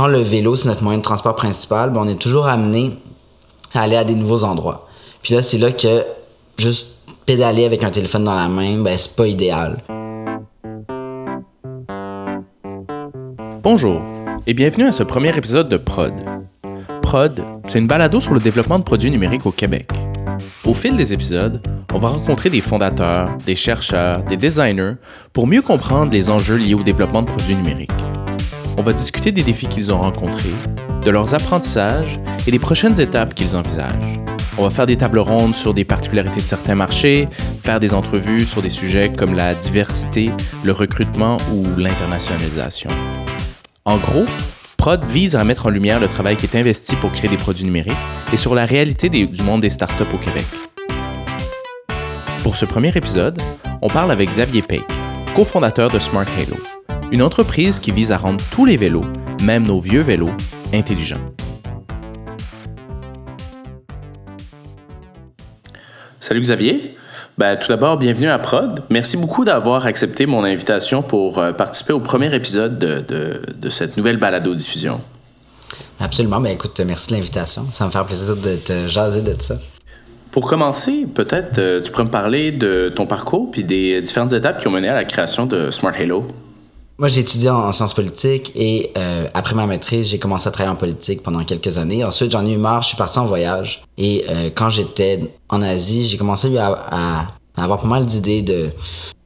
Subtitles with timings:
[0.00, 2.96] quand le vélo, c'est notre moyen de transport principal, ben, on est toujours amené
[3.74, 4.88] à aller à des nouveaux endroits.
[5.20, 6.06] Puis là, c'est là que
[6.56, 9.76] juste pédaler avec un téléphone dans la main, ben, c'est pas idéal.
[13.62, 14.00] Bonjour
[14.46, 16.14] et bienvenue à ce premier épisode de Prod.
[17.02, 19.90] Prod, c'est une balado sur le développement de produits numériques au Québec.
[20.64, 21.60] Au fil des épisodes,
[21.92, 24.94] on va rencontrer des fondateurs, des chercheurs, des designers
[25.34, 27.90] pour mieux comprendre les enjeux liés au développement de produits numériques.
[28.80, 30.54] On va discuter des défis qu'ils ont rencontrés,
[31.04, 34.14] de leurs apprentissages et des prochaines étapes qu'ils envisagent.
[34.56, 37.28] On va faire des tables rondes sur des particularités de certains marchés,
[37.62, 40.30] faire des entrevues sur des sujets comme la diversité,
[40.64, 42.88] le recrutement ou l'internationalisation.
[43.84, 44.24] En gros,
[44.78, 47.66] Prod vise à mettre en lumière le travail qui est investi pour créer des produits
[47.66, 47.92] numériques
[48.32, 50.46] et sur la réalité du monde des startups au Québec.
[52.42, 53.42] Pour ce premier épisode,
[53.82, 54.86] on parle avec Xavier Peik,
[55.34, 56.56] cofondateur de Smart Halo,
[57.12, 59.04] une entreprise qui vise à rendre tous les vélos,
[59.42, 60.30] même nos vieux vélos,
[60.72, 61.20] intelligents.
[66.20, 66.96] Salut Xavier.
[67.36, 68.84] Ben, tout d'abord, bienvenue à Prod.
[68.90, 73.68] Merci beaucoup d'avoir accepté mon invitation pour euh, participer au premier épisode de, de, de
[73.70, 75.00] cette nouvelle balado-diffusion.
[75.98, 76.40] Absolument.
[76.40, 77.66] Ben, écoute, merci de l'invitation.
[77.72, 79.54] Ça me fait plaisir de te jaser de ça.
[80.30, 84.60] Pour commencer, peut-être euh, tu pourrais me parler de ton parcours puis des différentes étapes
[84.60, 86.28] qui ont mené à la création de Smart Halo.
[87.00, 90.76] Moi, j'ai étudié en, sciences politiques et euh, après ma maîtrise, j'ai commencé à travailler
[90.76, 92.04] en politique pendant quelques années.
[92.04, 93.82] Ensuite, j'en ai eu marre, je suis parti en voyage.
[93.96, 96.78] Et euh, quand j'étais en Asie, j'ai commencé à,
[97.56, 98.68] à, avoir pas mal d'idées de,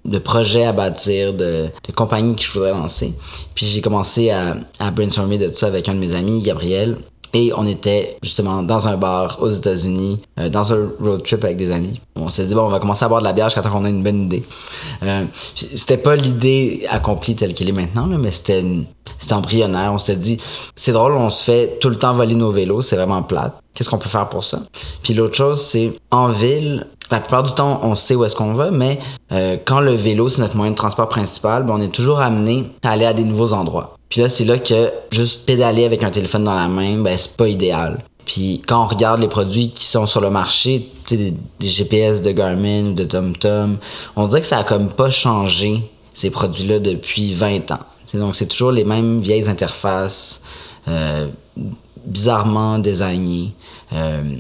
[0.05, 3.12] de projets à bâtir, de, de compagnies que je voudrais lancer.
[3.56, 6.98] Puis j'ai commencé à, à brainstormer de tout ça avec un de mes amis, Gabriel.
[7.33, 11.56] Et on était justement dans un bar aux États-Unis, euh, dans un road trip avec
[11.56, 12.00] des amis.
[12.25, 13.84] On s'est dit, bon, on va commencer à boire de la bière jusqu'à temps qu'on
[13.84, 14.42] une bonne idée.
[15.03, 18.64] Euh, c'était pas l'idée accomplie telle qu'elle est maintenant, là, mais c'était
[19.19, 19.92] c'était embryonnaire.
[19.92, 20.39] On s'est dit,
[20.75, 23.55] c'est drôle, on se fait tout le temps voler nos vélos, c'est vraiment plate.
[23.75, 24.61] Qu'est-ce qu'on peut faire pour ça?
[25.02, 28.55] Puis l'autre chose, c'est en ville, la plupart du temps, on sait où est-ce qu'on
[28.55, 28.98] va, mais
[29.33, 32.64] euh, quand le vélo, c'est notre moyen de transport principal, ben, on est toujours amené
[32.83, 33.96] à aller à des nouveaux endroits.
[34.08, 37.36] Puis là, c'est là que juste pédaler avec un téléphone dans la main, ben, c'est
[37.36, 38.02] pas idéal.
[38.24, 42.92] Puis quand on regarde les produits qui sont sur le marché, des, GPS de Garmin
[42.92, 43.79] de TomTom,
[44.17, 45.83] on dirait que ça a comme pas changé
[46.14, 47.80] ces produits-là depuis 20 ans.
[48.14, 50.42] donc c'est toujours les mêmes vieilles interfaces,
[50.89, 51.29] euh,
[52.05, 53.52] bizarrement designées.
[53.92, 54.36] Euh,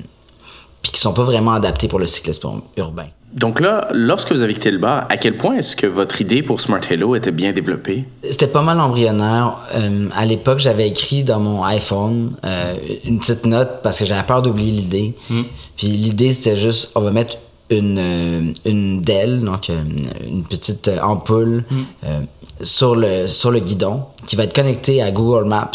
[0.82, 3.08] puis qui sont pas vraiment adaptés pour le cyclisme urbain.
[3.34, 6.42] Donc là, lorsque vous avez quitté le bar, à quel point est-ce que votre idée
[6.42, 8.04] pour Smart Hello était bien développée?
[8.22, 9.58] C'était pas mal embryonnaire.
[9.74, 14.22] Euh, à l'époque, j'avais écrit dans mon iPhone euh, une petite note parce que j'avais
[14.22, 15.14] peur d'oublier l'idée.
[15.28, 15.42] Hmm.
[15.76, 17.36] Puis l'idée, c'était juste, on va mettre
[17.70, 22.06] une, euh, une DEL, donc une petite ampoule, hmm.
[22.62, 25.72] sur, le, sur le guidon qui va être connectée à Google Maps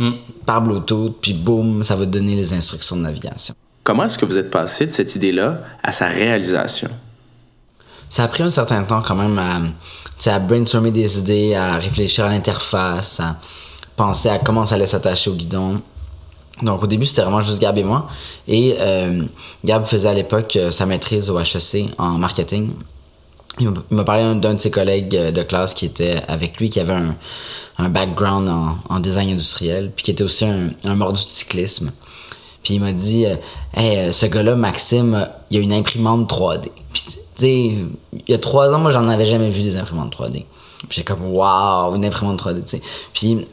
[0.00, 0.10] hmm.
[0.44, 3.54] par Bluetooth, puis boum, ça va donner les instructions de navigation.
[3.88, 6.90] Comment est-ce que vous êtes passé de cette idée-là à sa réalisation?
[8.10, 12.28] Ça a pris un certain temps quand même à, brainstormer des idées, à réfléchir à
[12.28, 13.36] l'interface, à
[13.96, 15.80] penser à comment ça allait s'attacher au guidon.
[16.60, 18.08] Donc au début, c'était vraiment juste Gab et moi.
[18.46, 19.24] Et euh,
[19.64, 22.74] Gab faisait à l'époque euh, sa maîtrise au HEC en marketing.
[23.58, 26.80] Il m'a parlé d'un de ses collègues euh, de classe qui était avec lui, qui
[26.80, 27.00] avait
[27.78, 28.50] un, background
[28.90, 31.90] en, design industriel, puis qui était aussi un, un mordu de cyclisme.
[32.62, 33.36] Puis il m'a dit euh,
[33.74, 36.70] Hey, euh, ce gars-là, Maxime, il a une imprimante 3D.
[36.92, 40.14] Puis, tu sais, il y a trois ans, moi, j'en avais jamais vu des imprimantes
[40.14, 40.44] 3D.
[40.88, 42.82] Puis j'ai comme Waouh, une imprimante 3D, tu sais.
[43.12, 43.46] Puis,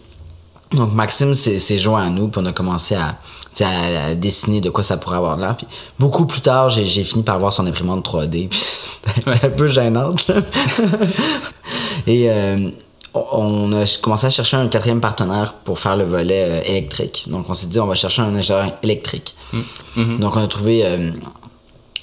[0.71, 3.17] donc Maxime s'est joint à nous, puis on a commencé à,
[3.63, 5.55] à, dessiner de quoi ça pourrait avoir l'air.
[5.55, 5.67] Puis
[5.99, 8.49] beaucoup plus tard, j'ai fini par voir son imprimante 3D.
[8.49, 10.31] Puis c'était un peu gênante.
[12.07, 12.69] Et euh,
[13.16, 17.26] on a commencé à chercher un quatrième partenaire pour faire le volet euh, électrique.
[17.28, 19.36] Donc on s'est dit on va chercher un ingénieur électrique.
[19.53, 19.59] Mm.
[19.98, 20.20] Mm-hmm.
[20.20, 21.12] Donc on a trouvé euh,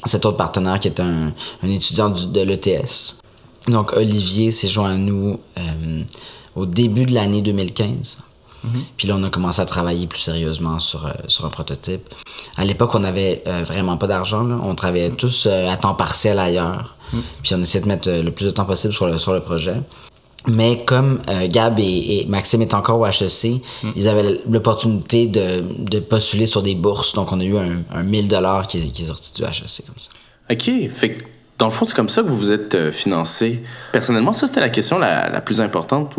[0.04, 3.18] cet autre partenaire qui est un, étudiant de l'ETS.
[3.68, 6.02] Donc Olivier s'est joint à nous euh,
[6.56, 8.18] au début de l'année 2015.
[8.64, 8.70] Mm-hmm.
[8.96, 12.14] Puis là, on a commencé à travailler plus sérieusement sur, sur un prototype.
[12.56, 14.48] À l'époque, on n'avait vraiment pas d'argent.
[14.62, 16.94] On travaillait tous à temps partiel ailleurs.
[17.12, 17.18] Mm.
[17.42, 19.74] Puis on essayait de mettre le plus de temps possible sur le, sur le projet.
[20.48, 23.90] Mais comme euh, Gab et, Maxime est encore au HEC, hmm.
[23.96, 27.12] ils avaient l'opportunité de, de, postuler sur des bourses.
[27.12, 29.98] Donc, on a eu un, un 1000 dollars qui, qui, est sorti du HEC comme
[29.98, 30.10] ça.
[30.50, 30.90] OK.
[30.94, 31.24] Fait que,
[31.58, 33.62] dans le fond, c'est comme ça que vous vous êtes euh, financé.
[33.92, 36.12] Personnellement, ça, c'était la question la, la plus importante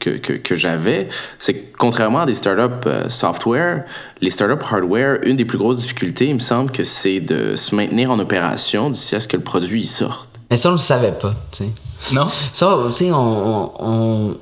[0.00, 1.08] que, que, que j'avais.
[1.38, 3.84] C'est que, contrairement à des startups euh, software,
[4.20, 7.76] les startups hardware, une des plus grosses difficultés, il me semble que c'est de se
[7.76, 10.28] maintenir en opération d'ici à ce que le produit y sorte.
[10.50, 11.70] Mais ça, on le savait pas, tu sais.
[12.12, 12.28] Non?
[12.52, 14.36] Ça, tu sais, on,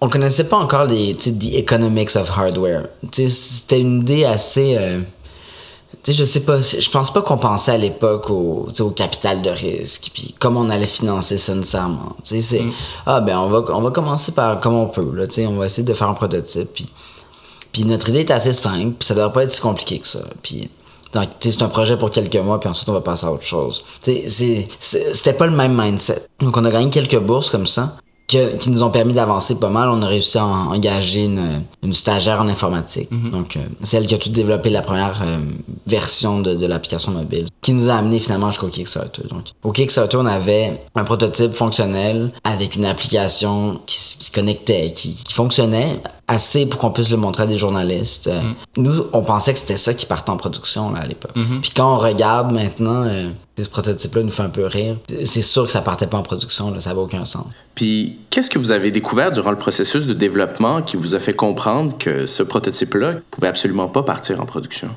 [0.00, 2.84] on connaissait pas encore les, the economics of hardware.
[3.12, 4.76] C'était une idée assez.
[4.78, 5.00] euh,
[6.02, 9.42] tu sais, je sais pas, je pense pas qu'on pensait à l'époque au, au capital
[9.42, 12.16] de risque, puis comment on allait financer ça nécessairement.
[12.24, 12.64] Tu sais, c'est,
[13.04, 15.56] ah ben, on va, on va commencer par comme on peut, là, tu sais, on
[15.56, 16.88] va essayer de faire un prototype, puis,
[17.72, 20.20] puis notre idée est assez simple, puis ça devrait pas être si compliqué que ça.
[20.42, 20.70] Puis,
[21.40, 23.84] c'est un projet pour quelques mois, puis ensuite on va passer à autre chose.
[24.00, 26.22] C'est- c'est- c'était pas le même mindset.
[26.40, 27.96] Donc, on a gagné quelques bourses comme ça
[28.28, 29.88] que- qui nous ont permis d'avancer pas mal.
[29.88, 33.08] On a réussi à en- engager une, une stagiaire en informatique.
[33.32, 35.38] Donc, euh, celle qui a tout développé la première euh,
[35.86, 39.22] version de, de l'application mobile, qui nous a amené finalement jusqu'au Kickstarter.
[39.28, 44.92] Donc, au Kickstarter, on avait un prototype fonctionnel avec une application qui, qui se connectait,
[44.92, 45.98] qui, qui fonctionnait
[46.30, 48.28] assez pour qu'on puisse le montrer à des journalistes.
[48.28, 48.40] Euh,
[48.76, 51.32] Nous, on pensait que c'était ça qui partait en production là, à l'époque.
[51.34, 53.28] Puis quand on regarde maintenant, euh,
[53.60, 54.96] ce prototype-là nous fait un peu rire.
[55.24, 57.46] C'est sûr que ça partait pas en production, là, ça n'a aucun sens.
[57.74, 61.34] Puis, qu'est-ce que vous avez découvert durant le processus de développement qui vous a fait
[61.34, 64.88] comprendre que ce prototype-là pouvait absolument pas partir en production?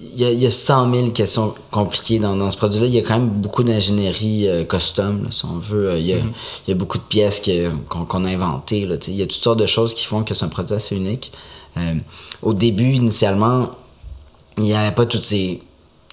[0.00, 2.86] Il y, a, il y a 100 000 questions compliquées dans, dans ce produit-là.
[2.86, 5.96] Il y a quand même beaucoup d'ingénierie euh, custom, là, si on veut.
[5.98, 7.42] Il y, a, il y a beaucoup de pièces
[7.88, 8.86] qu'on a inventées.
[8.86, 10.94] Là, il y a toutes sortes de choses qui font que c'est un produit assez
[10.94, 11.32] unique.
[11.76, 11.94] Euh,
[12.42, 13.70] au début, initialement,
[14.56, 15.62] il n'y avait pas toutes ces,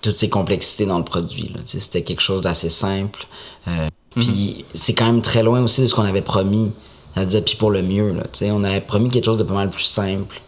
[0.02, 1.54] toutes ces complexités dans le produit.
[1.66, 3.28] C'était quelque chose d'assez simple.
[3.68, 6.72] Euh, Puis c'est quand même très loin aussi de ce qu'on avait promis.
[7.14, 8.14] C'est-à-dire, puis pour le mieux.
[8.14, 10.42] Là, on avait promis quelque chose de pas mal plus simple.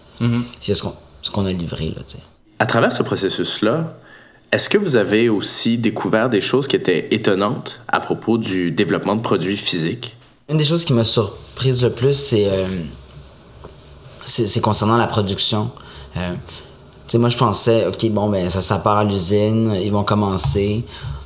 [0.61, 1.89] C'est ce qu'on ce a livré.
[1.95, 2.01] Là.
[2.59, 3.97] À travers ce processus-là,
[4.51, 9.15] est-ce que vous avez aussi découvert des choses qui étaient étonnantes à propos du développement
[9.15, 10.15] de produits physiques?
[10.49, 12.65] Une des choses qui m'a surprise le plus, c'est euh,
[14.23, 15.69] c'est concernant la production.
[16.17, 16.33] Euh,
[17.07, 20.03] tu sais, moi, je pensais, OK, bon, ben, ça, ça part à l'usine, ils vont
[20.03, 20.83] commencer,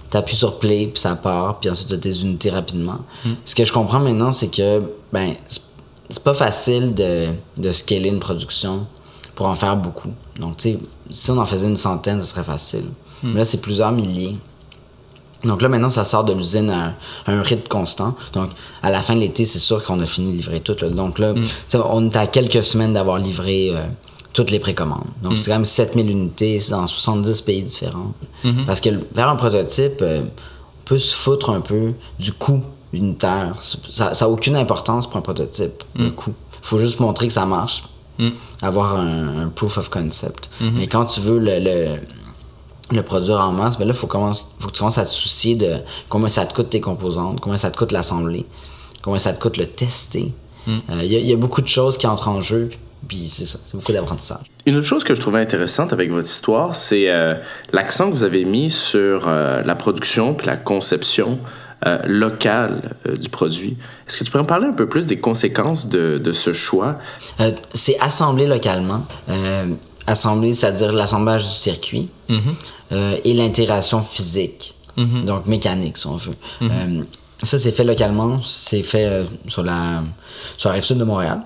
[0.09, 2.99] t'appuies sur play, puis ça part, puis ensuite, tu as tes unités rapidement.
[3.45, 4.81] Ce que je comprends maintenant, c'est que,
[5.13, 5.61] ben, c'est-
[6.09, 7.27] c'est pas facile de,
[7.57, 8.85] de scaler une production
[9.35, 10.09] pour en faire beaucoup.
[10.39, 10.79] Donc, tu sais,
[11.09, 12.85] si on en faisait une centaine, ce serait facile.
[13.23, 14.35] Mais là, c'est plusieurs milliers.
[15.43, 16.93] Donc là, maintenant, ça sort de l'usine à,
[17.25, 18.15] à un rythme constant.
[18.33, 18.49] Donc,
[18.83, 20.75] à la fin de l'été, c'est sûr qu'on a fini de livrer tout.
[20.81, 20.89] là.
[20.89, 23.81] Donc là, tu sais, on est à quelques semaines d'avoir livré euh,
[24.33, 25.07] toutes les précommandes.
[25.23, 28.13] Donc, c'est quand même 7000 unités dans 70 pays différents.
[28.65, 32.61] Parce que faire un prototype, euh, on peut se foutre un peu du coût
[32.93, 33.55] unitaire.
[33.89, 36.33] Ça n'a aucune importance pour un prototype, le coût.
[36.63, 37.83] Il faut juste montrer que ça marche.
[38.61, 40.49] Avoir un, un proof of concept.
[40.61, 41.97] Mais quand tu veux le- le
[42.93, 45.55] le produire en masse, ben là, il faut, faut que tu commences à te soucier
[45.55, 45.75] de
[46.09, 48.45] combien ça te coûte tes composantes, combien ça te coûte l'assembler,
[49.01, 50.33] combien ça te coûte le tester.
[50.67, 52.69] Euh, Il y, a- il y a beaucoup de choses qui entrent en jeu,
[53.07, 54.43] puis c'est ça, c'est beaucoup d'apprentissage.
[54.65, 57.35] Une autre chose que je trouvais intéressante avec votre histoire, c'est euh,
[57.71, 61.39] l'accent que vous avez mis sur euh, la production puis la conception
[61.85, 63.77] euh, locale euh, du produit.
[64.07, 66.97] Est-ce que tu pourrais me parler un peu plus des conséquences de, de ce choix?
[67.39, 69.05] Euh, c'est assemblé localement.
[69.29, 69.65] Euh,
[70.07, 72.09] assemblé, c'est-à-dire l'assemblage du circuit
[72.91, 76.35] euh, et l'intégration physique, donc mécanique, si on veut.
[76.63, 77.03] Euh,
[77.43, 78.41] ça, c'est fait localement.
[78.43, 80.03] C'est fait euh, sur, la,
[80.57, 81.41] sur la rive sud de Montréal.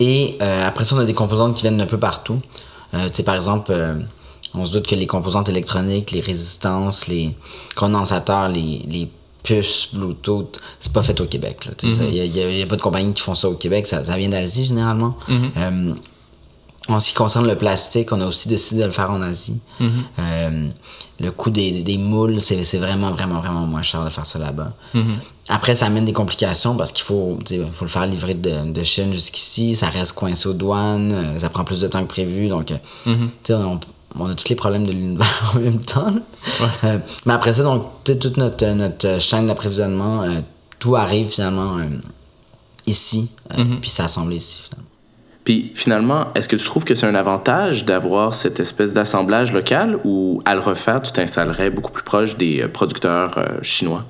[0.00, 2.40] Et euh, après ça, on a des composantes qui viennent d'un peu partout.
[2.94, 3.94] Euh, tu sais, par exemple, euh,
[4.54, 7.34] on se doute que les composantes électroniques, les résistances, les
[7.76, 9.08] condensateurs, les, les
[9.42, 11.68] puces Bluetooth, c'est pas fait au Québec.
[11.82, 13.86] Il n'y a, y a- pas de compagnie qui font ça au Québec.
[13.86, 15.16] Ça, ça vient d'Asie, généralement.
[15.56, 15.94] Euh,
[16.88, 19.60] en ce qui concerne le plastique, on a aussi décidé de le faire en Asie.
[20.18, 20.68] Euh,
[21.20, 24.72] le coût des, des moules, c'est vraiment, vraiment, vraiment moins cher de faire ça là-bas.
[25.50, 27.38] Après, ça amène des complications parce qu'il faut,
[27.74, 29.76] faut le faire livrer de, de Chine jusqu'ici.
[29.76, 31.12] Ça reste coincé aux douanes.
[31.12, 32.48] euh, Ça prend plus de temps que prévu.
[32.48, 32.74] Donc, tu
[33.44, 33.78] sais, on,
[34.18, 36.12] on a tous les problèmes de l'univers en même temps.
[36.84, 40.40] Euh, mais après ça, donc, toute notre, notre chaîne d'approvisionnement, euh,
[40.78, 41.84] tout arrive finalement euh,
[42.86, 43.30] ici.
[43.58, 44.88] euh, Puis c'est assemblé ici, finalement.
[45.44, 49.98] Puis finalement, est-ce que tu trouves que c'est un avantage d'avoir cette espèce d'assemblage local
[50.04, 54.04] ou à le refaire, tu t'installerais beaucoup plus proche des euh, producteurs euh, chinois?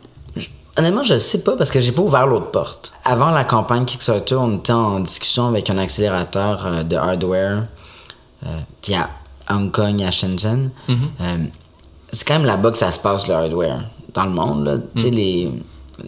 [0.76, 2.93] Honnêtement, je sais pas parce que j'ai pas ouvert l'autre porte.
[3.05, 7.67] Avant la campagne Kickstarter, on était en discussion avec un accélérateur euh, de hardware
[8.47, 8.49] euh,
[8.81, 9.09] qui à
[9.50, 10.71] Hong Kong et à Shenzhen.
[10.88, 11.37] Euh,
[12.11, 13.81] c'est quand même là-bas que ça se passe le hardware
[14.14, 14.64] dans le monde.
[14.64, 14.76] Là.
[14.97, 15.50] Tu sais, les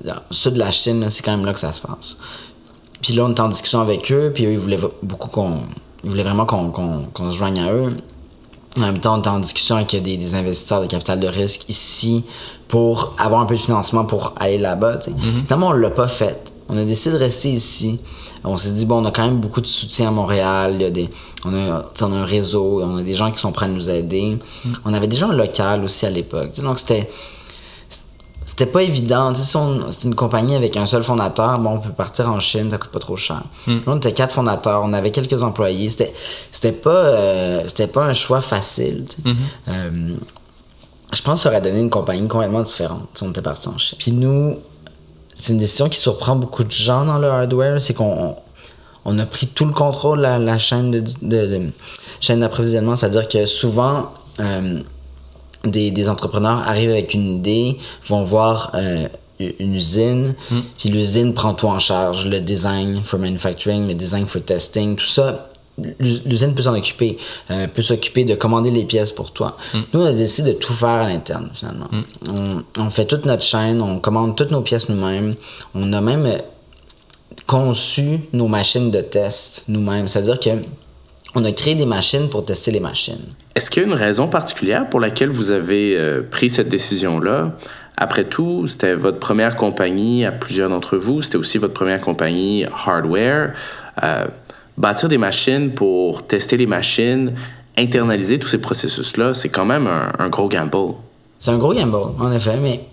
[0.05, 2.19] dans le sud de la Chine, c'est quand même là que ça se passe.
[3.03, 5.59] Puis là, on était en discussion avec eux, puis eux, ils voulaient beaucoup qu'on.
[6.05, 7.97] Ils voulaient vraiment qu'on se joigne à eux.
[8.77, 11.69] En même temps, on était en discussion avec des, des investisseurs de capital de risque
[11.69, 12.25] ici
[12.69, 15.01] pour avoir un peu de financement pour aller là-bas.
[15.03, 15.13] sais.
[15.45, 16.50] Finalement, on l'a pas fait.
[16.71, 17.99] On a décidé de rester ici.
[18.45, 20.73] On s'est dit, bon, on a quand même beaucoup de soutien à Montréal.
[20.77, 21.11] Il y a des,
[21.45, 24.39] on, a, on un réseau, on a des gens qui sont prêts à nous aider.
[24.85, 26.59] On avait déjà un local aussi à l'époque.
[26.63, 27.11] Donc, c'était
[28.47, 29.33] c'était pas évident.
[29.35, 32.69] Si on- c'est une compagnie avec un seul fondateur, bon, on peut partir en Chine,
[32.71, 33.43] ça coûte pas trop cher.
[33.67, 35.89] Nous, on était quatre fondateurs, on avait quelques employés.
[35.89, 36.13] C'était,
[36.51, 39.07] c'était pas, euh, c'était pas un choix facile.
[39.09, 39.31] sais.
[39.69, 40.15] Euh,
[41.13, 43.79] je pense que ça aurait donné une compagnie complètement différente si on était parti en
[43.79, 43.99] Chine.
[44.01, 44.57] Puis nous,
[45.41, 48.37] c'est une décision qui surprend beaucoup de gens dans le hardware, c'est qu'on
[49.05, 51.71] on a pris tout le contrôle de la, la chaîne de, de- de-
[52.21, 54.81] chaîne d'approvisionnement, c'est-à-dire que souvent euh,
[55.65, 59.09] des, des entrepreneurs arrivent avec une idée, vont voir euh,
[59.59, 60.35] une usine,
[60.79, 65.07] puis l'usine prend tout en charge, le design for manufacturing, le design for testing, tout
[65.07, 65.49] ça.
[65.99, 67.17] L'us- L'usine peut s'en occuper,
[67.51, 69.57] euh, peut s'occuper de commander les pièces pour toi.
[69.75, 71.89] Nous, on a décidé de tout faire à l'interne, finalement.
[72.29, 75.35] On, on fait toute notre chaîne, on commande toutes nos pièces nous-mêmes.
[75.75, 76.39] On a même euh,
[77.47, 80.09] conçu nos machines de test nous-mêmes.
[80.09, 80.51] C'est-à-dire que
[81.37, 83.21] on a créé des machines pour tester les machines.
[83.55, 87.53] Est-ce qu'il y a une raison particulière pour laquelle vous avez euh, pris cette décision-là?
[87.97, 91.23] Après tout, c'était votre première compagnie à plusieurs d'entre vous.
[91.23, 93.53] C'était aussi votre première compagnie hardware.
[94.03, 94.27] Euh,
[94.81, 97.35] bâtir des machines pour tester les machines,
[97.77, 100.95] internaliser tous ces processus-là, c'est quand même un, un gros gamble.
[101.39, 102.85] C'est un gros gamble, en effet, mais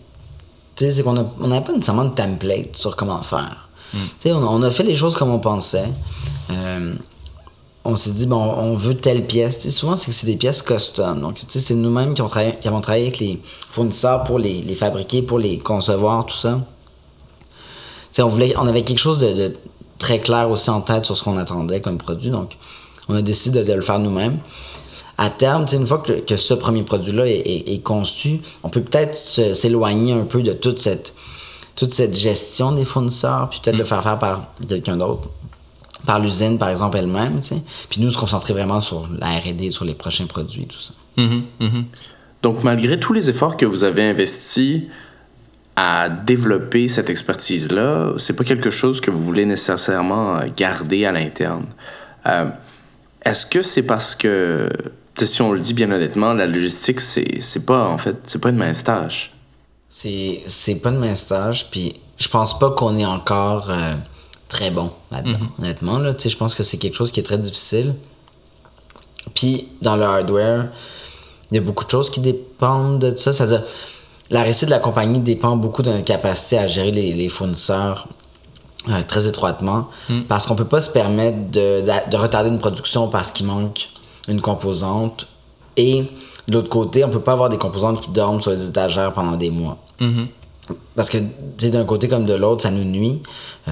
[0.76, 3.70] tu sais, c'est qu'on a- on n'avait pas nécessairement de template sur comment faire.
[3.94, 5.86] Tu sais, on, on a fait les choses comme on pensait.
[6.52, 6.94] Euh,
[7.86, 9.60] on s'est dit, bon, on veut telle pièce.
[9.60, 11.22] Tu sais, souvent, c'est que c'est des pièces custom.
[11.22, 12.22] Donc, tu sais, c'est nous-mêmes qui,
[12.62, 16.60] qui avons travaillé avec les fournisseurs pour les, les fabriquer, pour les concevoir, tout ça.
[17.40, 17.46] Tu
[18.12, 19.54] sais, on, voulait, on avait quelque chose de, de
[20.08, 22.30] très clair aussi en tête sur ce qu'on attendait comme produit.
[22.30, 22.56] Donc,
[23.10, 24.38] on a décidé de, de le faire nous-mêmes.
[25.18, 28.82] À terme, une fois que, que ce premier produit-là est, est- est conçu, on peut
[28.82, 29.18] peut-être
[29.54, 31.14] s'éloigner un peu de toute cette,
[31.76, 35.28] toute cette gestion des fournisseurs, puis peut-être le faire faire par quelqu'un d'autre,
[36.06, 37.42] par l'usine, par exemple, elle-même.
[37.90, 40.94] Puis nous, se concentrer vraiment sur la RD, sur les prochains produits, tout ça.
[42.44, 44.84] Donc, malgré tous les efforts que vous avez investis
[45.80, 51.68] à développer cette expertise-là, c'est pas quelque chose que vous voulez nécessairement garder à l'interne.
[52.26, 52.50] Euh,
[53.24, 54.70] Est-ce que c'est parce que,
[55.24, 58.50] si on le dit bien honnêtement, la logistique, c'est c'est pas, en fait, c'est pas
[58.50, 59.34] une mince tâche?
[59.88, 63.94] C'est, c'est pas de mince stage, puis je pense pas qu'on est encore euh,
[64.50, 66.00] très bon là-dedans, honnêtement.
[66.00, 67.94] Là, Tu sais, je pense que c'est quelque chose qui est très difficile.
[69.36, 70.70] Puis dans le hardware,
[71.52, 73.32] il y a beaucoup de choses qui dépendent de ça.
[73.32, 73.64] C'est-à-dire,
[74.30, 78.08] la réussite de la compagnie dépend beaucoup de notre capacité à gérer les, les fournisseurs
[78.90, 79.88] euh, très étroitement.
[80.28, 83.90] Parce qu'on peut pas se permettre de, de- de retarder une production parce qu'il manque
[84.28, 85.28] une composante.
[85.78, 86.04] Et
[86.48, 89.36] de l'autre côté, on peut pas avoir des composantes qui dorment sur les étagères pendant
[89.38, 89.78] des mois.
[90.96, 91.18] Parce que,
[91.70, 93.22] d'un côté comme de l'autre, ça nous nuit.
[93.70, 93.72] Euh,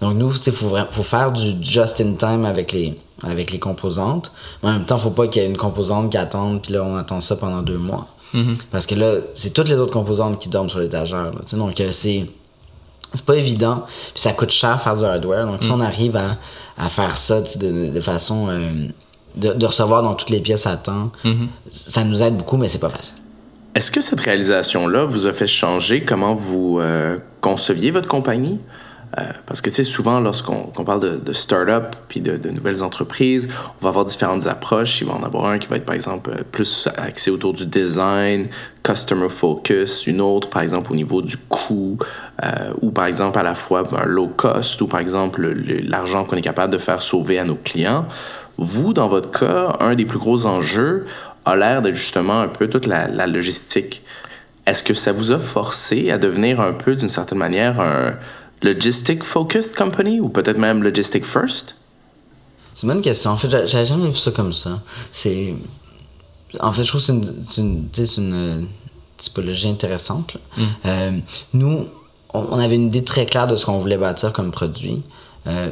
[0.00, 4.30] donc, nous, il faut, faire du just in time avec les, avec les composantes.
[4.62, 6.84] Mais en même temps, faut pas qu'il y ait une composante qui attende, puis là,
[6.84, 8.06] on attend ça pendant deux mois.
[8.70, 11.30] Parce que là, c'est toutes les autres composantes qui dorment sur l'étagère.
[11.52, 12.26] Donc, euh, c'est.
[13.14, 15.46] C'est pas évident, puis ça coûte cher faire du hardware.
[15.46, 16.36] Donc, si on arrive à,
[16.76, 18.48] à faire ça de, de façon.
[18.50, 18.70] euh,
[19.36, 21.10] de, de recevoir dans toutes les pièces à temps,
[21.70, 23.16] ça nous aide beaucoup, mais c'est pas facile.
[23.74, 28.58] Est-ce que cette réalisation-là vous a fait changer comment vous euh, conceviez votre compagnie?
[29.16, 32.82] Euh, parce que, tu sais, souvent, lorsqu'on qu'on parle de, de start-up puis de, nouvelles
[32.82, 33.48] entreprises,
[33.80, 35.00] on va avoir différentes approches.
[35.00, 37.64] Il va en avoir un qui va être, par exemple, euh, plus axé autour du
[37.64, 38.48] design,
[38.82, 41.96] customer focus, une autre, par exemple, au niveau du coût,
[42.44, 45.80] euh, ou par exemple, à la fois un low cost, ou par exemple, le- le-
[45.80, 48.04] l'argent qu'on est capable de faire sauver à nos clients.
[48.58, 51.06] Vous, dans votre cas, un des plus gros enjeux
[51.46, 54.02] a l'air d'être justement un peu toute la logistique.
[54.66, 58.16] Est-ce que ça vous a forcé à devenir un peu, d'une certaine manière, un
[58.62, 61.74] logistic focused company ou peut-être même logistic first?
[62.74, 63.30] C'est une bonne question.
[63.32, 64.80] En fait, j'a- j'avais jamais vu ça comme ça.
[65.12, 65.54] C'est.
[66.60, 67.06] En fait, je trouve que
[67.50, 67.88] c'est une,
[68.34, 68.62] euh,
[69.16, 70.34] typologie intéressante.
[70.34, 70.40] là.
[70.86, 71.10] Euh,
[71.52, 71.86] nous,
[72.32, 75.02] on, on avait une idée très claire de ce qu'on voulait bâtir comme produit.
[75.46, 75.70] Euh,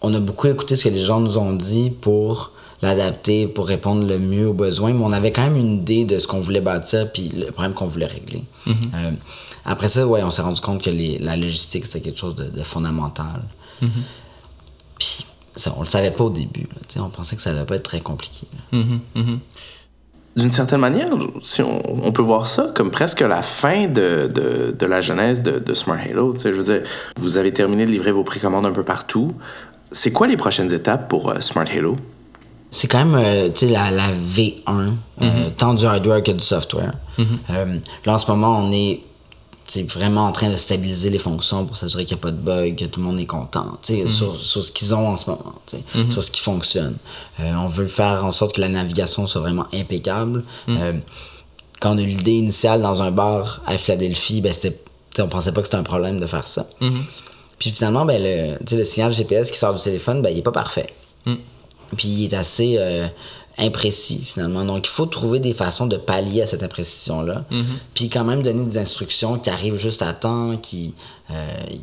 [0.00, 2.50] on a beaucoup écouté ce que les gens nous ont dit pour
[2.82, 6.18] l'adapter, pour répondre le mieux aux besoins, mais on avait quand même une idée de
[6.18, 8.42] ce qu'on voulait bâtir puis le problème qu'on voulait régler.
[8.68, 9.10] Euh,
[9.64, 12.44] après ça, ouais, on s'est rendu compte que les- la logistique, c'était quelque chose de,
[12.44, 13.42] de fondamental.
[14.98, 15.24] Puis,
[15.54, 16.62] ça, on le savait pas au début.
[16.62, 18.46] là, tu sais, on pensait que ça allait pas être très compliqué.
[18.72, 18.78] là.
[20.34, 21.10] D'une certaine manière,
[21.42, 25.42] si on, on peut voir ça comme presque la fin de, de, de la genèse
[25.42, 26.32] de, de Smart Halo.
[26.32, 26.82] Tu sais, je veux dire,
[27.16, 29.34] vous avez terminé de livrer vos précommandes un peu partout.
[29.90, 31.96] C'est quoi les prochaines étapes pour euh, Smart Halo?
[32.74, 36.94] C'est quand même euh, la, la V1, euh, tant du hardware que du software.
[37.50, 39.02] Euh, là, en ce moment, on est
[39.88, 42.76] vraiment en train de stabiliser les fonctions pour s'assurer qu'il n'y a pas de bug,
[42.76, 45.30] que tout le monde est content tu sais, sur, sur ce qu'ils ont en ce
[45.30, 46.96] moment, sais, sur ce qui fonctionne.
[47.38, 50.42] On veut faire en sorte que la navigation soit vraiment impeccable.
[51.80, 54.52] Quand on a eu l'idée initiale dans un bar à Philadelphie, ben
[55.18, 56.66] on pensait pas que c'était un problème de faire ça.
[57.58, 60.52] Puis finalement, ben, le, le signal GPS qui sort du téléphone, ben, il est pas
[60.52, 60.92] parfait.
[61.96, 63.06] Puis il est assez euh,
[63.58, 64.64] imprécis finalement.
[64.64, 67.44] Donc il faut trouver des façons de pallier à cette imprécision-là.
[67.94, 70.94] Puis quand même donner des instructions qui arrivent juste à temps, qui,
[71.30, 71.34] euh,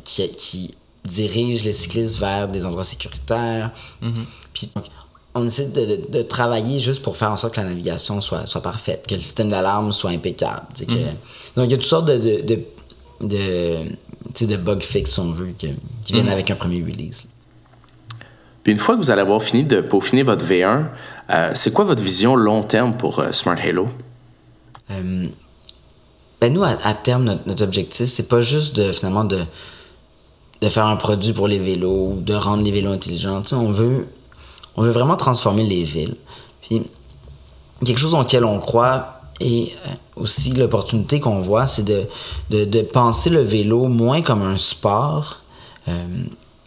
[0.04, 0.74] qui, qui
[1.04, 3.70] dirigent les cyclistes vers des endroits sécuritaires.
[4.52, 4.84] Puis donc,
[5.34, 8.62] on essaie de, de, travailler juste pour faire en sorte que la navigation soit, soit
[8.62, 10.66] parfaite, que le système d'alarme soit impeccable.
[10.76, 10.84] Que...
[11.56, 12.42] Donc il y a toutes sortes de,
[13.20, 13.84] de,
[14.46, 17.24] de, bug fix, si on veut, qui viennent avec un premier release.
[18.62, 20.84] Puis une fois que vous allez avoir fini de peaufiner votre V1,
[21.30, 23.88] euh, c'est quoi votre vision long terme pour euh, Smart Halo?
[24.90, 25.28] Euh,
[26.40, 29.44] ben nous, à, terme, notre, objectif, c'est pas juste de finalement de,
[30.68, 33.42] faire un produit pour les vélos, de rendre les vélos intelligents.
[33.52, 34.08] On veut,
[34.76, 36.16] on veut vraiment transformer les villes.
[36.62, 36.82] Puis
[37.84, 39.74] quelque chose auquel on croit et
[40.16, 45.40] aussi l'opportunité qu'on voit, c'est de, penser le vélo moins comme un sport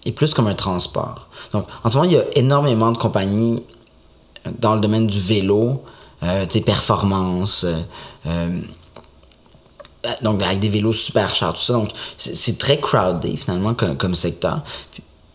[0.06, 1.28] et plus comme un transport.
[1.54, 3.64] Donc, en ce moment, il y a énormément de compagnies
[4.60, 5.84] dans le domaine du vélo,
[6.24, 7.66] euh, tu sais, performance,
[8.26, 8.62] euh,
[10.22, 11.74] donc avec des vélos super chers, tout ça.
[11.74, 14.62] Donc, c'est très crowded finalement comme, comme, secteur.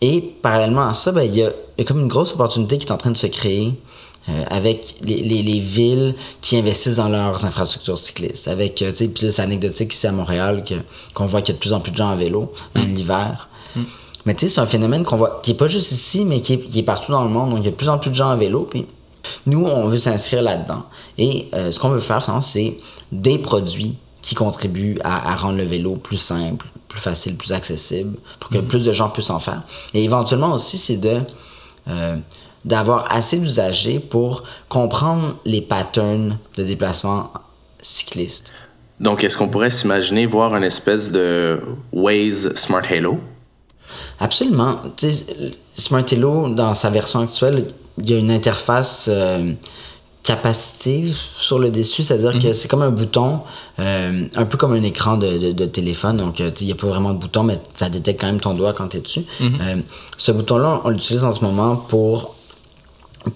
[0.01, 2.77] Et parallèlement à ça, ben, il, y a, il y a comme une grosse opportunité
[2.77, 3.73] qui est en train de se créer
[4.29, 8.47] euh, avec les, les, les, villes qui investissent dans leurs infrastructures cyclistes.
[8.47, 10.63] Avec, euh, tu sais, puis c'est anecdotique ici à Montréal
[11.13, 12.95] qu'on voit qu'il y a de plus en plus de gens en vélo, même mm.
[12.95, 13.49] l'hiver.
[13.75, 13.81] Mm.
[14.25, 16.53] Mais tu sais, c'est un phénomène qu'on voit, qui est pas juste ici, mais qui
[16.53, 17.51] est, qui est, partout dans le monde.
[17.51, 18.67] Donc, il y a de plus en plus de gens en vélo.
[18.69, 18.85] Puis
[19.45, 20.83] nous, on veut s'inscrire là-dedans.
[21.17, 22.77] Et euh, ce qu'on veut faire, c'est
[23.11, 28.17] des produits qui contribuent à, à, rendre le vélo plus simple, plus facile, plus accessible,
[28.39, 28.67] pour que mm.
[28.67, 29.63] plus de gens puissent en faire.
[29.93, 31.21] Et éventuellement aussi, c'est de
[31.87, 32.17] euh,
[32.65, 37.31] d'avoir assez d'usagers pour comprendre les patterns de déplacement
[37.81, 38.53] cycliste.
[38.99, 41.61] Donc, est-ce qu'on pourrait s'imaginer voir une espèce de
[41.93, 43.19] Waze Smart Halo?
[44.19, 44.75] Absolument.
[44.95, 45.13] T'sais,
[45.75, 47.65] Smart Halo, dans sa version actuelle,
[47.97, 49.53] il y a une interface euh,
[50.23, 52.43] capacitive sur le dessus, c'est-à-dire mm -hmm.
[52.43, 53.39] que c'est comme un bouton,
[53.79, 56.17] euh, un peu comme un écran de, de, de téléphone.
[56.17, 58.73] Donc, il n'y a pas vraiment de bouton, mais ça détecte quand même ton doigt
[58.73, 59.25] quand tu es dessus.
[59.39, 59.61] Mm -hmm.
[59.61, 59.75] euh,
[60.25, 62.35] ce bouton-là, on l'utilise en ce moment pour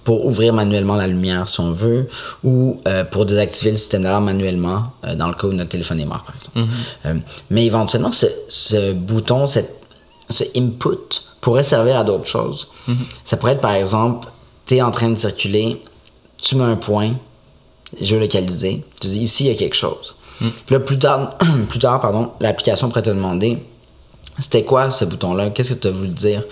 [0.06, 2.02] pour ouvrir manuellement la lumière si on veut
[2.50, 2.56] ou
[2.88, 6.06] euh, pour désactiver le système d'alarme manuellement euh, dans le cas où notre téléphone est
[6.13, 6.60] mort par exemple.
[6.60, 7.19] Mm -hmm.
[7.54, 8.28] mais éventuellement ce,
[8.67, 9.72] ce bouton, cette,
[10.29, 12.67] ce input pourrait servir à d'autres choses.
[12.88, 13.05] Mm -hmm.
[13.25, 14.27] Ça pourrait être par exemple,
[14.65, 15.81] tu es en train de circuler,
[16.38, 17.12] tu mets un point
[18.01, 20.15] géolocalisé, tu dis ici il y a quelque chose.
[20.41, 20.49] Mm.
[20.65, 21.38] Puis là plus tard,
[21.69, 23.51] plus tard pardon, l'application pourrait te demander
[24.39, 26.43] c'était quoi ce bouton-là, qu'est-ce que tu as voulu dire?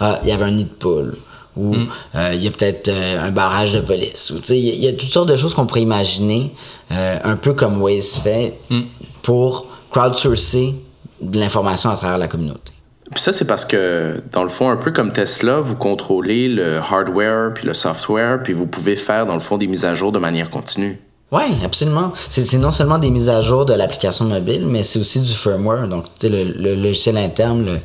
[0.00, 1.16] Ah, il y avait un nid de poule
[1.56, 1.88] ou il mm.
[2.16, 4.32] euh, y a peut-être euh, un barrage de police.
[4.48, 6.52] Il y, y, a toutes sortes de choses qu'on pourrait imaginer,
[6.92, 8.80] euh, un peu comme Waze fait, mm.
[9.22, 10.74] pour crowdsourcer
[11.20, 12.72] de l'information à travers la communauté.
[13.12, 16.76] Puis ça, c'est parce que, dans le fond, un peu comme Tesla, vous contrôlez le
[16.76, 20.12] hardware puis le software, puis vous pouvez faire, dans le fond, des mises à jour
[20.12, 20.98] de manière continue.
[21.32, 22.12] Oui, absolument.
[22.28, 25.86] C'est non seulement des mises à jour de l'application mobile, mais c'est aussi du firmware,
[25.86, 27.78] donc le, le, logiciel interne, le,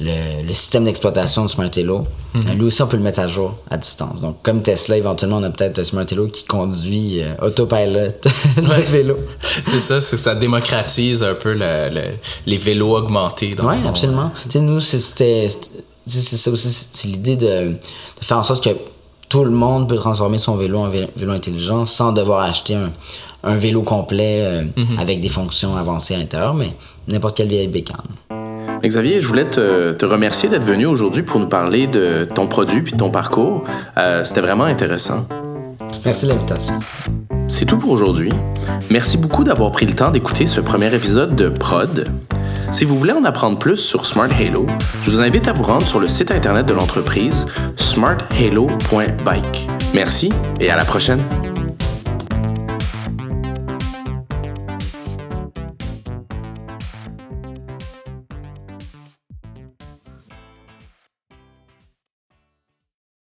[0.00, 1.98] le, le système d'exploitation de Smart Halo.
[2.34, 2.54] Mm -hmm.
[2.58, 4.20] Lui aussi, on peut le mettre à jour à distance.
[4.20, 8.10] Donc, comme Tesla, éventuellement, on a peut-être Smart Halo qui conduit euh, autopilot
[8.56, 9.16] le vélo.
[9.64, 11.72] C'est ça, ça démocratise un peu le,
[12.46, 13.54] les vélos augmentés.
[13.70, 14.30] Oui, absolument.
[14.44, 15.48] Tu sais, nous, c'était
[16.06, 17.54] ça aussi, c'est l'idée de,
[18.18, 18.70] de faire en sorte que
[19.32, 22.90] tout le monde peut transformer son vélo en vélo, vélo intelligent sans devoir acheter un,
[23.44, 25.00] un vélo complet euh, mm -hmm.
[25.00, 26.70] avec des fonctions avancées à l'intérieur, mais
[27.08, 28.10] n'importe quelle vieille bécane.
[28.84, 32.82] Xavier, je voulais te, te remercier d'être venu aujourd'hui pour nous parler de ton produit
[32.82, 33.56] puis de ton parcours.
[33.96, 35.20] Euh, C'était vraiment intéressant.
[36.04, 36.74] Merci de l'invitation.
[37.54, 38.32] C'est tout pour aujourd'hui.
[38.90, 41.94] Merci beaucoup d'avoir pris le temps d'écouter ce premier épisode de Prod.
[42.72, 44.66] Si vous voulez en apprendre plus sur Smart Halo,
[45.04, 49.68] je vous invite à vous rendre sur le site internet de l'entreprise smarthalo.bike.
[49.94, 51.22] Merci et à la prochaine.